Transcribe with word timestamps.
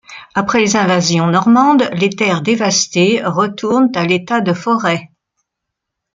Après 0.33 0.57
les 0.61 0.75
invasions 0.75 1.27
normandes, 1.27 1.87
les 1.93 2.09
terres 2.09 2.41
dévastées 2.41 3.21
retournent 3.23 3.91
à 3.93 4.03
l'état 4.03 4.41
de 4.41 4.51
forêts. 4.51 5.11